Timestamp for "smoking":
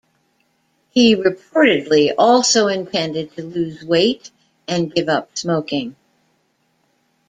5.37-5.95